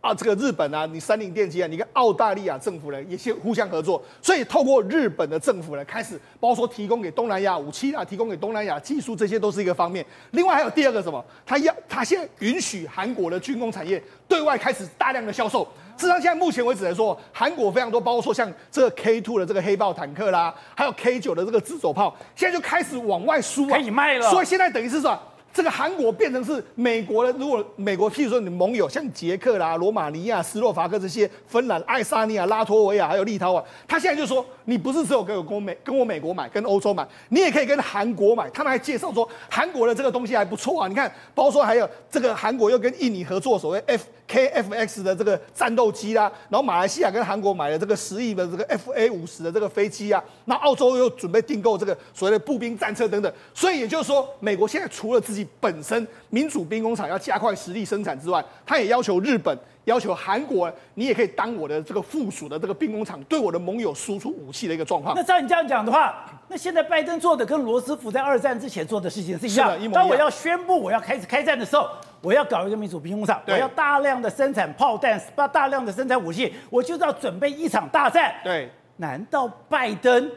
[0.00, 0.08] 这个。
[0.08, 10.04] 啊，这个日本啊，你三菱电机啊，你跟澳大利亚政府呢也先互相合作，所以透过日本的政府呢，开始包括说提供给东南亚武器啊，提供给东南亚技术，这些都是一个方面。
[10.30, 11.24] 另外还有第二个什么？
[11.44, 15.66] 他要他现在允许韩国的军工产业对外开始大量的销售。
[15.96, 24.30] 事实上，现在目前为止来说，韩国非常多，包括说像这个 K two 的这个黑豹坦克啦，还有 K 九的这个自走炮，现在就开始往外输啊，可以卖了。
[24.30, 25.18] 所以现在等于是说。
[25.52, 38.48] 这个韩国变成是美国的，如果美国譬如说你盟友像捷克啦、罗马尼亚、斯洛伐克这些，芬兰、爱沙尼亚、拉脱维亚还有立陶宛，他现在就说你不是只有跟我跟美跟我美国买，跟欧洲买，你也可以跟韩国买。
[38.50, 65.14] 他们还介绍说韩国的这个东西还不错啊，你看，包括说还有这个韩国又跟印尼合作所谓 F KFX 的这个战斗机啦，然后马来西亚跟韩国买了这个十亿的这个 FA 五十的这个飞机啊，那澳洲又准备订购这个所谓的步兵战车等等，所以也就是说，美国现在除了自己本身民主兵工厂要加快实力生产之外，他也要求日本、要求韩国，你也可以当我的这个附属的这个兵工厂，对我的盟友输出武器的一个状况。
[65.14, 69.70] 那照你这样讲的话，那现在拜登做的跟罗斯福在二战之前做的事情是一样。
[69.80, 69.92] 一模一样。
[69.92, 71.88] 当我要宣布我要开始开战的时候，
[72.20, 78.34] 我要搞一个民主兵工厂，我要大量的生产炮弹，把大量的生产武器，我就是要准备一场大战。
[78.42, 80.30] 对，难道拜登？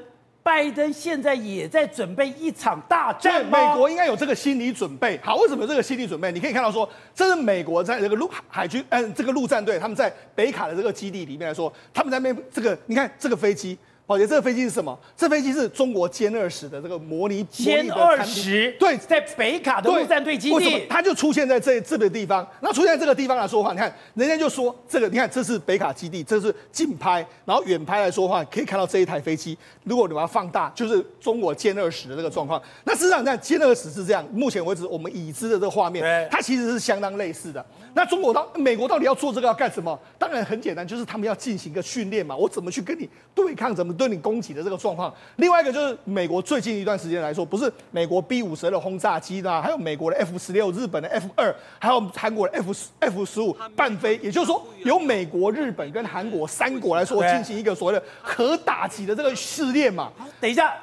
[0.43, 3.45] 拜登现在也在准备一场大战？
[3.45, 5.19] 美国应该有这个心理准备。
[5.23, 6.31] 好，为什么有这个心理准备？
[6.31, 13.77] 你可以看到说，这是美国在这个陆海军，嗯，这个陆战队他们在北卡的这个基地里面来说，他们在那这个，你看这个飞机。
[14.11, 14.97] 宝杰，这个飞机是什么？
[15.15, 22.45] 这飞机是中国歼二十的这个模拟歼二十，对，在北卡的陆战队基地，为什么它就出现在这这个地方？
[22.59, 29.57] 那出现在这个地方来说话，你看人家就说这个，你看这是北卡基地，这是近拍，然后远拍来说话，可以看到这一台飞机。
[29.85, 32.61] 如果你把它放大，就是中国歼二十的这个状况。
[32.83, 37.65] 那事实上，你看歼二十是这样，目前为止我们已知的这个画面，它其实是相当类似的。
[37.93, 39.97] 那中国到美国到底要做这个要干什么？
[40.17, 42.35] 当然很简单，就是他们要进行一个训练嘛。
[42.35, 43.73] 我怎么去跟你对抗？
[43.73, 43.93] 怎么？
[44.01, 60.11] 对你攻击的这个状况，另外一个就是美国最近一段时间来说，不是美国 B 五十二的轰炸机啦，还有美国的 F 十六、日本的 F 二，还有韩国的 F F 十五半飞，也就是说，由美国、日本跟韩国三国来说进行一个所谓的核打击的这个试炼嘛。
[60.39, 60.73] 等一下，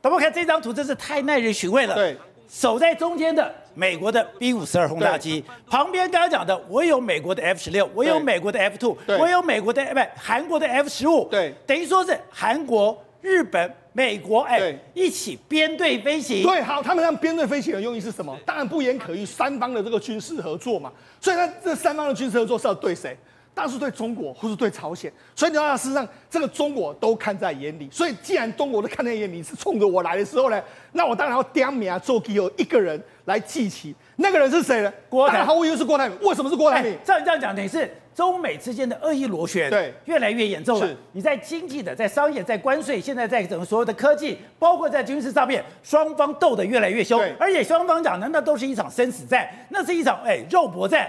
[0.00, 1.96] 咱们看这张图，真是太耐人寻味了。
[1.96, 2.16] 对，
[2.48, 13.04] 守在中间的美国的 B 五十二轰炸机，旁边刚刚讲的，我有美国的 F 十六，我有美国的 F two，我有美国的不韩国的 F 十五，对，等于说是韩国。
[13.20, 16.40] 日本、美国，哎，对一起编队飞行。
[16.44, 18.34] 对，好，他们让编队飞行的用意是什么？
[18.46, 20.90] 当然不言可喻，三方的这个军事合作嘛。
[21.20, 23.18] 所以，他这三方的军事合作是要对谁？
[23.58, 25.12] 当然是对中国，或是对朝鲜。
[25.34, 27.88] 所以，你要事实上，这个中国都看在眼里。
[27.90, 33.92] 所以，既然中国都看在眼里，是冲着我来的时候呢，那我当然要点名啊，做给有一个人来记起。
[34.14, 34.92] 那个人是谁呢？
[35.10, 36.16] 郭台，毫无疑问是郭台铭。
[36.20, 36.96] 为什么是郭台铭？
[37.04, 37.90] 照你这样讲，等于是。
[38.14, 40.88] 中美之间的恶意螺旋，对，越来越严重了。
[41.12, 47.16] 你在经济的、在商业、在关税，现在在整个所有的科技，包括在军事上面，双方斗得越来越凶。
[47.20, 51.08] 对而且双方讲的那都是一场生死战，那是一场哎肉搏战。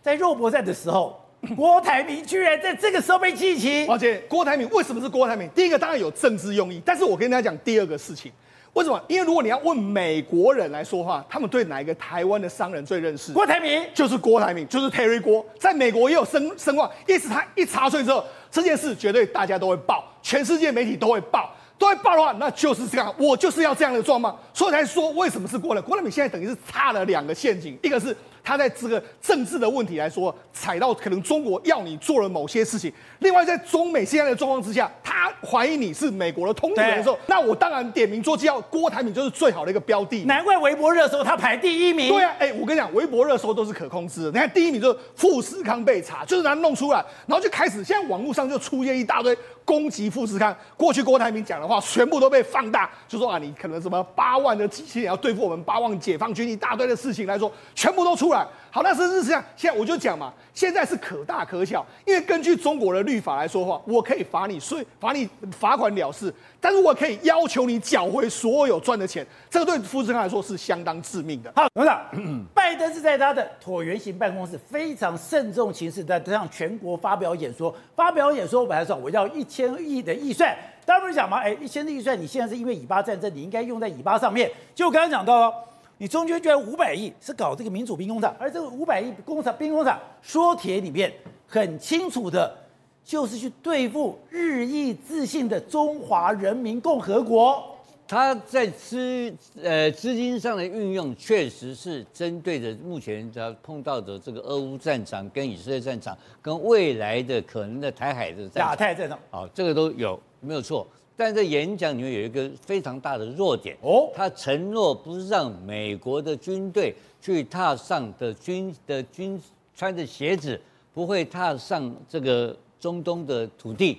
[0.00, 3.86] 在肉搏战的时候，郭台铭居然在这个时候被记起。
[3.86, 5.48] 而且郭台铭为什么是郭台铭？
[5.50, 8.32] 第一个当然有政治用意，但是我跟大家讲第二个事情。
[8.72, 9.02] 为什么？
[9.08, 13.32] 因为如果你要问美国人来说话，他们对哪一个台湾的商人最认识？
[13.32, 16.90] 郭台铭就是郭台铭，就是 Terry 郭，在美国也有声声望。
[17.06, 23.14] 意思他一查出来之后，这件事绝对大家都会报，全世界媒体都会报，都会报的话，那就是这样。
[23.16, 25.88] 我就是要这样的状况，所以才说为什么是郭台铭？
[25.88, 28.14] 郭台铭现在等于是差了两个陷阱，一个是。
[28.46, 32.92] 他在这个政治的问题来说，踩到可能中国要你做了某些事情。
[33.18, 40.22] 另外，在中美现在的状况之下，他怀疑你是美国的通敌人的时候，那我当然点名做记号，郭台铭就是最好的一个标的。
[40.26, 42.08] 难怪微博热搜他排第一名。
[42.08, 44.30] 对啊，哎，我跟你讲，微博热搜都是可控制的。
[44.30, 50.56] 你看第一名就是富士康被查，就是他弄出来，然后就开始现在网络上就出现一大堆攻击富士康。
[50.76, 58.35] 过去郭台铭讲的话全部都被放大，就说啊，你可能什么八万的机器人要对付我们八万解放军一大堆的事情来说，全部都出来。
[58.70, 71.50] 好，那是事实上，现在我就讲嘛，现在是可大可小，因为根据中国的律法来说话，我可以罚你税，罚你罚款了事，但是我可以要求你缴回所有赚的钱，这个对富士康来说是相当致命的。
[71.56, 85.54] 好，董事长，拜登是在他的椭圆形办公室非常慎重其事的向全国发表演说，发表演说，我本来说我要一千亿的预算，当然不是讲嘛，哎，一千亿的预算，你现在是因为以巴战争，你应该用在以巴上面，就刚刚讲到了。
[85.98, 91.12] 你中间居然五百亿是搞这个民主兵工厂，而这个五百亿工厂兵工厂说帖里面
[91.46, 92.54] 很清楚的，
[93.02, 97.72] 就是去对付日益自信的中华人民共和国。
[98.08, 110.86] 他在资呃资金上的运用，确实是针对着目前他碰到的这个俄乌战场、跟以色列战场、跟未来的可能的台海的亚太战场，好，这个都有没有错？
[111.16, 119.40] 但在演讲里面有一个非常大的弱点哦，他承诺不是让美国的军队去踏上的军的军
[119.74, 120.60] 穿的鞋子
[120.92, 123.98] 不会踏上这个中东的土地，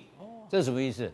[0.49, 1.11] 这什么意思？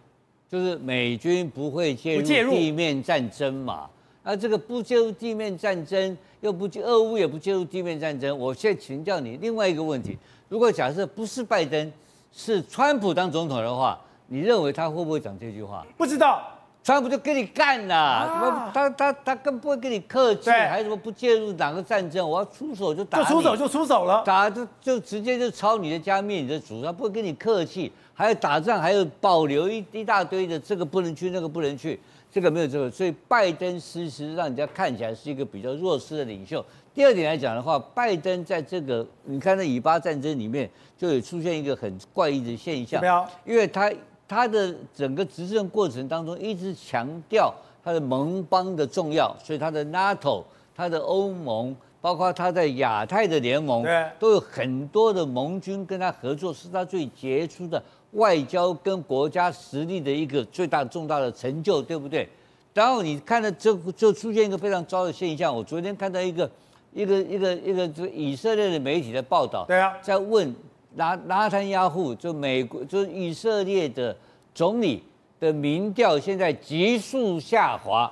[0.50, 3.90] 就是美军不会介入地面战争嘛？
[4.24, 8.38] 那，这个不介入地面战争，又不介俄乌也不介入地面战争。
[8.38, 11.92] 我现在请教你另外一个问题：如果假设不是拜登，
[12.32, 15.86] 是川普当总统的话，你认为他会不会讲这句话？
[15.98, 16.42] 不知道。
[16.86, 31.98] 川普就跟你干了，啊、他他他更不会跟你客气，还什么不介入哪个战争，我要出手就打，就出手就出手了，打就就直接就抄你的家灭你的族，他不会跟你客气，还有打仗还有保留一一大堆的这个不能去那个不能去，
[32.30, 36.62] 这个没有这个，所以拜登其实让人家看起来是一个比较弱势的领袖。
[36.94, 43.02] 第二点来讲的话，拜登在这个你看那以巴战争里面就有出现一个很怪异的现象，
[43.46, 43.90] 因为他。
[44.34, 50.44] 他的整个执政过程当中一直强调他的盟邦的重要，所以他的 NATO、
[50.76, 53.86] 他的欧盟，包括他在亚太的联盟，
[54.18, 57.82] 都有很多的盟军跟他合作，是他最杰出的
[58.14, 62.28] 外交跟国家实力的一个最大重大的成就，对不对？
[62.74, 66.50] 然后你看到这就出现一个非常糟的现象，我昨天看到一个
[66.92, 70.56] 一个一个一个这个以色列的媒体的报道，对啊，在问。
[70.96, 74.16] 拿拿坦雅胡就美国就是以色列的
[74.54, 75.04] 总理
[75.40, 78.12] 的民调现在急速下滑，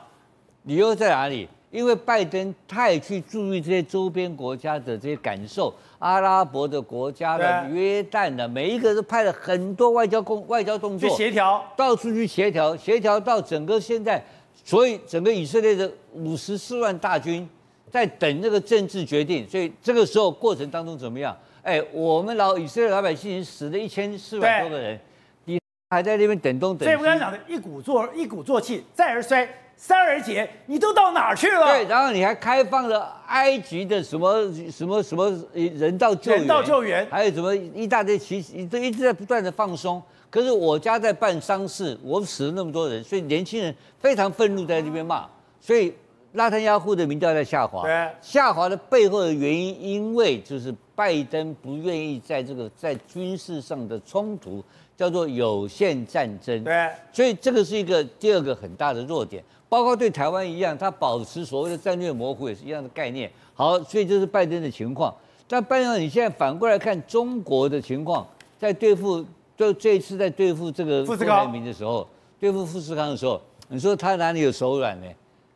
[0.64, 1.48] 理由在哪里？
[1.70, 14.22] 因为拜登太去注意这些周边国家的这些感受，阿拉伯的国家的约旦的每一个都派了很多外交工外交动作去协调，到处去协调，协调到整个现在，
[14.66, 17.48] 所以整个以色列的五十四万大军
[17.90, 21.34] 在等那个政治决定，所以这个时候过程当中怎么样？
[21.64, 25.00] 哎，我们老以色列老百姓死了一千四百多个人，
[25.46, 25.60] 你
[25.92, 26.86] 还在那边等东等西。
[26.86, 31.68] 所以我刚才讲的一鼓作一鼓作气，再而衰，三而竭，你都到哪儿去了？
[31.68, 40.02] 对，然后你还开放了埃及的什么什么什么人道救援，人道救援，还有什么一大堆其实都一直在不断的放松。
[40.32, 45.28] 可是我家在办丧事，我死了那么多人，所以年轻人非常愤怒，在那边骂，
[45.60, 45.94] 所以。
[46.36, 54.64] 拉登亚户的民调在下滑，对下滑的背后的原因，因为就是拜登不愿意在这个在军事上的冲突，
[54.96, 63.32] 叫做有限战争，对，所以这个是一个第二个很大的弱点，包括对台湾一样，他保持所谓的战略模糊也是一样的概念。
[63.56, 65.12] 好，所以这是拜登的情况。
[65.48, 68.28] 但拜登，你现在反过来看中国的情况，
[68.60, 69.26] 在对付
[69.58, 72.08] 就这一次在对付这个郭台铭的时候，
[72.40, 75.08] 对付富士康的时候，你说他哪里有手软呢？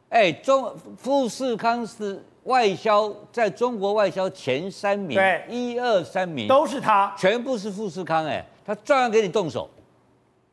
[0.10, 8.26] 哎，中富士康是外销在中国外销前三名，对，一二三名都是他，全部是富士康。
[8.26, 9.70] 哎，他照样给你动手，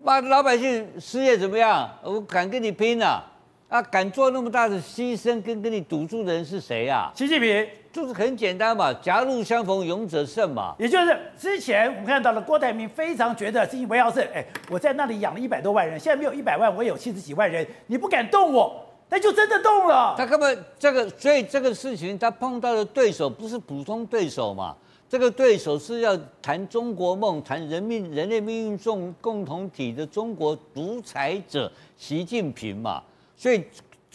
[0.02, 1.90] 把老百姓失业怎么样？
[2.02, 3.22] 我敢跟你拼啊！
[3.68, 7.12] 啊，敢做那么大的牺牲跟跟你赌注的人是谁啊？
[7.14, 10.74] 习近平就是很简单嘛，狭路相逢勇者胜嘛。
[10.78, 18.82] 也就是之前我们看到了郭台铭非常觉得自己为要胜，哎，我在那里养了一百多万人，现在没有一百万，我有七十几万人，你不敢动我。
[19.12, 20.14] 那就真的动了。
[20.16, 24.74] 他根本这个，所以这个事情他碰到的对手不是普通对手嘛？
[25.06, 33.02] 这个对手是要谈中国梦、谈人民、人类命运共共同体的中国独裁者习近平嘛？
[33.36, 33.62] 所以，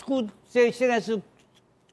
[0.04, 1.22] 故这现在是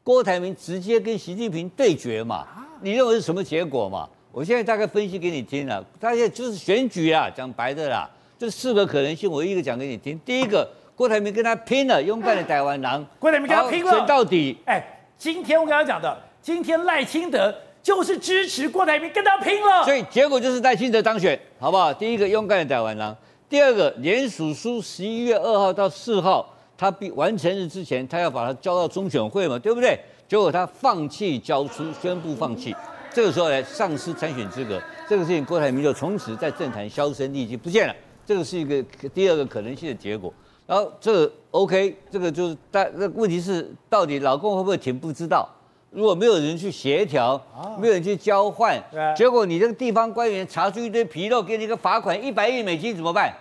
[0.02, 2.46] 郭台铭直接跟习近平对决嘛？
[2.80, 4.08] 你认为是什么结果嘛？
[4.32, 10.18] 我现在大概分析给你听了，大家就是选举啊，讲白的啦，这四个可能性，我一个讲给你听。
[10.24, 10.66] 第一个。
[10.96, 13.04] 郭台铭跟他拼了，勇敢的台湾狼。
[13.18, 14.57] 郭台铭跟他拼了，选到底。
[14.64, 17.52] 哎，今天我刚刚讲的，今天赖清德
[17.83, 21.92] 就是支持郭台铭跟他拼了，所以结果就是赖清德当选，好不好？
[21.92, 23.16] 第一个勇敢的台湾狼，
[23.48, 29.98] 第二个联署书十一月二号到四号，他必完成日之前，他要把它交到中选会嘛，对不对？
[30.28, 32.74] 结果他放弃交出，宣布放弃，
[33.12, 40.33] 这个时候来丧失参选资格，这个事情郭台铭就从此在政坛销声匿迹不见了，这个是一个第二个可能性的结果。
[40.66, 45.48] 然后这个 OK，这个就是但那问题是到底老公会不会停不知道。
[45.90, 47.40] 如果没有人去协调，
[47.79, 48.77] 没有人去交换，
[49.16, 53.33] 结果你这个地方官员查出一堆纰漏，给你一个罚款一百亿美金怎么办？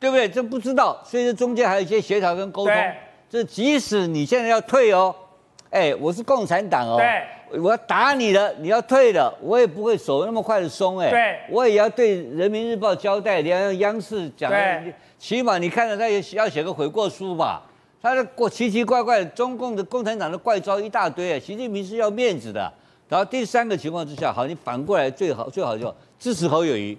[0.00, 0.28] 对不对？
[0.28, 2.74] 这不知道，所以这中间还有一些协调跟沟通。
[3.30, 5.14] 这即使你现在要退哦，
[5.70, 7.00] 哎，我是共产党哦，
[7.52, 14.50] 我要打你了，你要退了，我也不会手那么快的松哎，我也要对人民日报交代，你要让央视讲。
[15.22, 17.62] 起码你看到他也要写个悔过书吧？
[18.02, 21.38] 他的过奇奇怪怪中共的共产党的怪招一大堆啊！
[21.38, 22.70] 习近平是要面子的。
[23.08, 26.98] 然后第三个情况之下，好，你反过来最好最好就支持侯友宜，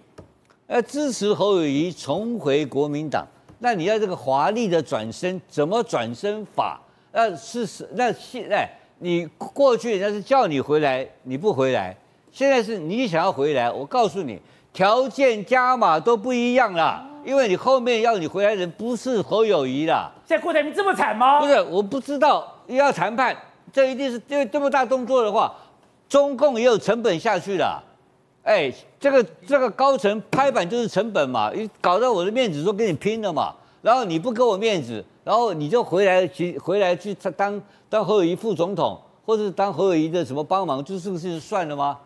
[0.67, 3.27] 呃，支持侯友宜重回国民党。
[3.59, 6.79] 那你要这个华丽的转身，怎么转身法？
[7.11, 8.69] 那是那现在
[8.99, 11.93] 你过去人家是叫你回来，你不回来，
[12.31, 14.39] 现在是你想要回来，我告诉你，
[14.71, 17.09] 条件加码都不一样了。
[17.23, 20.11] 因为你后面要你回来的人不是侯友宜啦。
[20.25, 21.39] 现在郭台铭这么惨吗？
[21.39, 23.35] 不是，我不知道要谈判，
[23.71, 25.53] 这一定是因为这么大动作的话，
[26.07, 27.83] 中共也有成本下去了。
[28.43, 41.97] 哎，这个这个高层拍板就是成本嘛，你搞到我的面子都跟你拼了嘛，然后你不给我面子，然后你就回来去回来去当当侯友宜副总统，或者当侯友宜的什么帮忙，就是不是算了吗？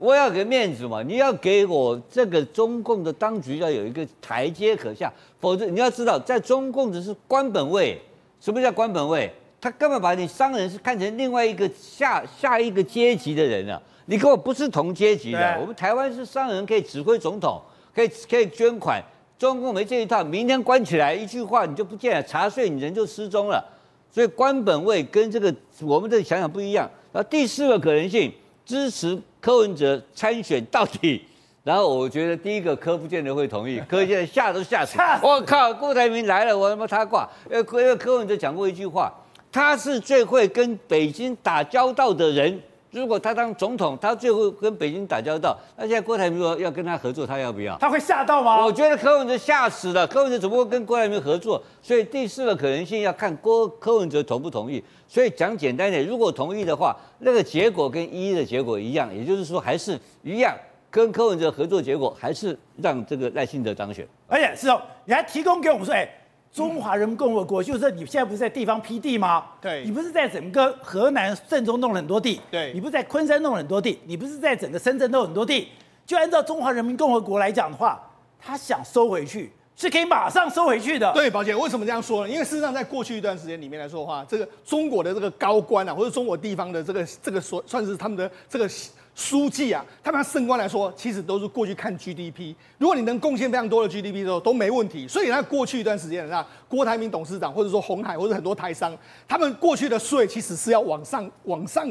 [0.00, 8.00] 我要给面子嘛，你要给我这个中共的当局要有一个台阶可下，否则你要知道，在中共的是官本位，
[8.40, 9.30] 什么叫官本位？
[9.60, 13.78] 他根本把你商人是看成另外一个下下一个阶级的人啊。
[14.06, 17.60] 你跟我不是同阶级的，我们台湾是商人，可以指挥总统，
[17.94, 19.04] 可以可以捐款。
[19.38, 23.62] 中共没这一套，明天关起来，一句话你就不见了，查税你人就失踪了。
[24.10, 26.90] 所以官本位跟这个我们这想想不一样。
[27.12, 28.32] 然后第四个可能性，
[28.64, 31.24] 支持柯文哲参选到底。
[31.62, 34.98] 然后我觉得第一个柯不见得会同意，柯现在吓都吓死。
[35.22, 37.28] 我靠，郭台铭来了，我他妈他挂。
[37.50, 39.12] 因为因为柯文哲讲过一句话，
[39.52, 42.60] 他是最会跟北京打交道的人。
[42.90, 47.78] 如果他当总统，他最后跟北京打交道，那现在郭台铭说要跟他合作，他要不要？
[47.78, 48.64] 他会吓到吗？
[48.64, 51.62] 我觉得柯文哲吓死了，柯文哲怎么会跟郭台铭合作？
[51.80, 54.82] 所以第四个可能性要看郭柯文哲同不同意。
[55.06, 60.56] 所以讲简单点，如果同意的话，那个结果跟一的结果一样，也就是说还是一样，
[60.90, 64.06] 跟柯文哲合作结果还是让这个赖清德当选。
[64.26, 66.08] 而且是哦，你还提供给我们说，哎。
[66.52, 69.44] 中华人民共和国就是你现在不是在地方批地吗？
[69.60, 72.40] 对，你不是在整个河南郑州弄了很多地？
[72.50, 74.00] 对，你不是在昆山弄了很多地？
[74.04, 75.68] 你不是在整个深圳弄了很多地？
[76.04, 78.00] 就按照中华人民共和国来讲的话，
[78.40, 81.12] 他想收回去是可以马上收回去的。
[81.12, 82.32] 对，宝姐，为什么这样说呢？
[82.32, 88.68] 因为事实上，在过去一段时间里面来说的话，这个中国的这个高官啊，或者中国地方的这个这个所算是他们的这个。
[89.14, 92.54] 书记啊，他们升官来说，其实都是过去看 GDP。
[92.78, 95.06] 如果你能贡献非常多的 GDP 的时候，都没问题。
[95.06, 98.96] 所以那过去一段时间，那郭台铭董事长或者说鸿海或者很多台商，
[99.28, 101.86] 他们过去的税其实是要往上往上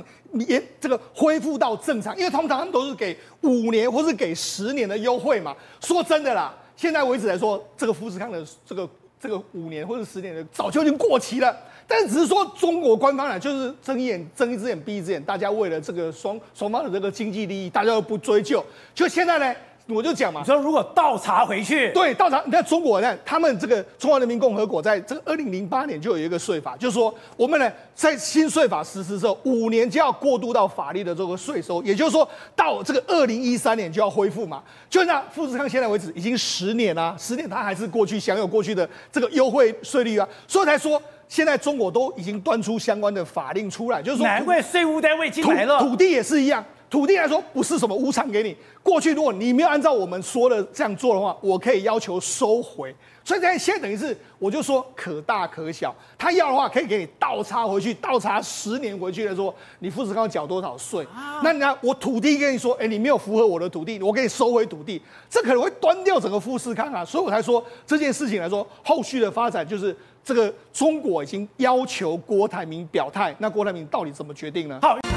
[0.47, 5.55] 也这个恢复到正常，因为通常他们都是给五年或是给十年的优惠嘛。
[5.81, 8.89] 说真的啦，现在为止来说，这个富士康的这个
[9.19, 11.55] 这个五年或者十年的早就已经过期了。
[11.91, 18.63] 但只是说中国官方呢，就是睁一眼睁一只眼闭一只眼，大家为了这个双双方的这个经济利益，大家都不追究。
[18.93, 19.55] 就现在呢，
[19.87, 34.61] 我就讲嘛，你说如果倒查回去，对，倒查，你看中国呢，他们这个中华人民共和国在这个二零零八年就有一个税法，就是说我们呢在新税法实施之后，五年就要过渡到法律的这个税收，也就是说到这个二零一三年就要恢复嘛。
[34.87, 41.01] 就那富士康现在为止已经十年了，十年他还是过去享有过去的这个优惠税率啊，所以才说。
[41.29, 45.79] 现在中国都已经端出相关的法令出来，就是说，难怪税务单位进来了。
[45.79, 48.57] 土地也是一样，土地来说不是什么无偿给你。
[48.81, 52.93] 过去如果你没有按照我们说的这样做的话，我可以要求收回。
[53.23, 61.05] 所以现在等于是，我就说可大可小，他要的话可以给你倒插回去，倒插十年回去来说，你富士康缴多少税？
[61.13, 64.99] 啊、那你看我土地跟你说，哎，你没有符合我的土地，我给你收回土地，
[65.29, 67.05] 这可能会端掉整个富士康啊。
[67.05, 69.95] 所以我才说这件事情来说，后续的发展就是。
[70.23, 74.79] 这个中国已经要求郭台铭表态，那郭台铭到底怎么决定呢？
[74.81, 75.08] 好。